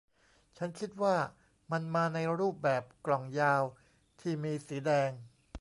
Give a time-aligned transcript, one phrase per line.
[0.57, 1.15] ฉันคิดว่า
[1.71, 3.63] มันมาในรูปแบบกล่องยาว
[4.21, 5.11] ที่มีสีแดง